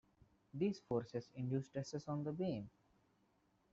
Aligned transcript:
These 0.51 0.79
forces 0.79 1.29
induce 1.35 1.67
stresses 1.67 2.07
on 2.07 2.23
the 2.23 2.31
beam. 2.33 2.71